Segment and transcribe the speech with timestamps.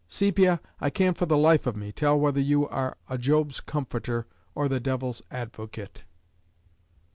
[0.07, 4.25] "Sepia, I can't for the life of me tell whether you are a Job's comforter
[4.55, 6.05] or the devil's advocate."